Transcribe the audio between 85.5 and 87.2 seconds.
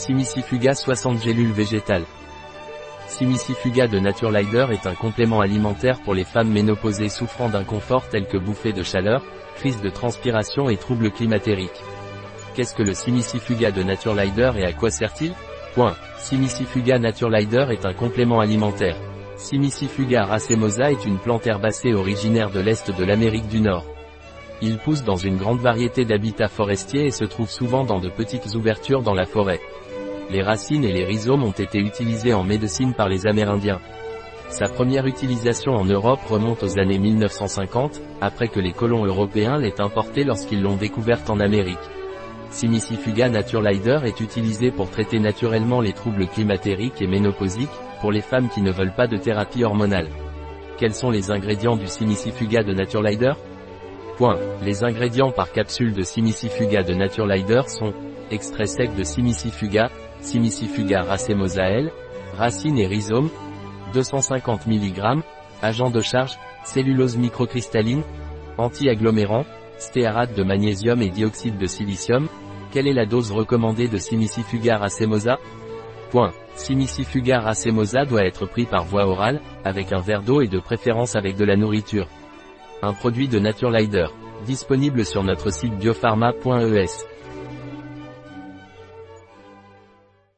site biopharma.es.